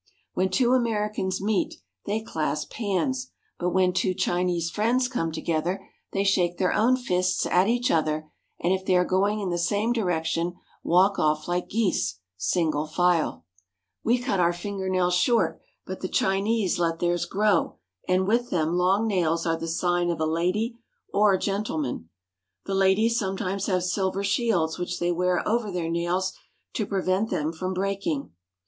[0.33, 1.75] When two Americans meet,
[2.07, 7.05] they clasp hands, but when t\yo Chinese friends come together, they shake their own CURIOUS
[7.05, 8.31] CHINESE CUSTOMS 171 fists at each other,
[8.63, 12.87] and if they are going in the s.ame direc tion, walk off Hke geese, single
[12.87, 13.45] file.
[14.03, 17.75] We cut our fingernails short, but the Chinese let theirs grow,
[18.07, 20.79] and with them long nails are the sign of a lady
[21.13, 22.09] or gentleman.
[22.65, 26.33] The ladies sometimes have silver shields which they wear over their nails
[26.73, 28.31] to prevent them from breaking.